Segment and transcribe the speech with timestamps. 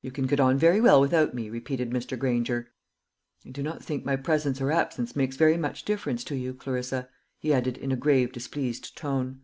[0.00, 2.16] "You can get on very well without me," repeated Mr.
[2.16, 2.70] Granger.
[3.44, 7.08] "I do not think my presence or absence makes very much difference to you, Clarissa,"
[7.40, 9.40] he added, in a grave displeased tone.